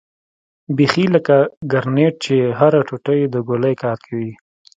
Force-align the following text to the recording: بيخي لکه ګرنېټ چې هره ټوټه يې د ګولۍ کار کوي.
بيخي 0.77 1.05
لکه 1.15 1.37
ګرنېټ 1.71 2.13
چې 2.25 2.35
هره 2.59 2.79
ټوټه 2.87 3.13
يې 3.19 3.25
د 3.33 3.35
ګولۍ 3.47 3.73
کار 3.83 3.97
کوي. 4.05 4.31